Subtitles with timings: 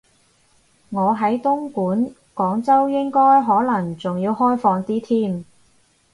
[0.89, 5.45] 我喺東莞，廣州應該可能仲要開放啲添